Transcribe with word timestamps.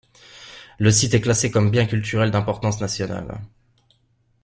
Le 0.79 0.89
site 0.89 1.13
est 1.13 1.21
classé 1.21 1.51
comme 1.51 1.69
bien 1.69 1.85
culturel 1.85 2.31
d'importance 2.31 2.81
nationale. 2.81 3.39